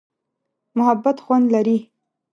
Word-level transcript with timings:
محبت 0.77 1.17
خوند 1.25 1.45
لري. 1.53 1.77